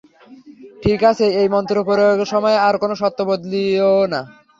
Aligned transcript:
ঠিক 0.83 0.99
আছে, 1.11 1.25
এই 1.41 1.47
মন্ত্র 1.53 1.75
প্রয়োগের 1.87 2.29
সময়ে 2.33 2.57
আর 2.67 2.75
কোনো 2.83 2.93
শর্ত 3.01 3.19
বদলিও 3.29 3.91
না। 4.13 4.21